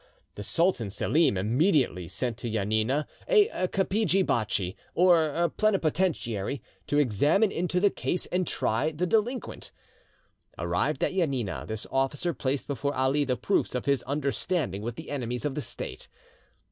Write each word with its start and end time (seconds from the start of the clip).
The 0.33 0.41
Sultan 0.41 0.89
Selim 0.89 1.37
immediately, 1.37 2.07
sent 2.07 2.35
to 2.37 2.49
Janina 2.49 3.07
a 3.27 3.49
"kapidgi 3.67 4.25
bachi," 4.25 4.75
or 4.95 5.47
plenipotentiary, 5.57 6.59
to 6.87 6.97
examine 6.97 7.51
into 7.51 7.79
the 7.79 7.91
case 7.91 8.25
and 8.25 8.47
try 8.47 8.91
the 8.91 9.05
delinquent. 9.05 9.71
Arrived 10.57 11.03
at 11.03 11.13
Janina, 11.13 11.65
this 11.67 11.85
officer 11.91 12.33
placed 12.33 12.65
before 12.65 12.95
Ali 12.95 13.25
the 13.25 13.37
proofs 13.37 13.75
of 13.75 13.85
his 13.85 14.01
understanding 14.07 14.81
with 14.81 14.95
the 14.95 15.11
enemies 15.11 15.45
of 15.45 15.53
the 15.53 15.61
State. 15.61 16.07